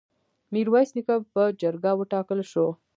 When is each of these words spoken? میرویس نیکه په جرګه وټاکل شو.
میرویس 0.53 0.89
نیکه 0.95 1.15
په 1.33 1.43
جرګه 1.61 1.91
وټاکل 1.99 2.39
شو. 2.51 2.67